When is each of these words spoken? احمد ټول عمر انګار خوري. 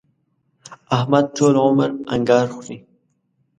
احمد 0.97 1.25
ټول 1.37 1.53
عمر 1.65 1.89
انګار 2.15 2.45
خوري. 2.55 2.77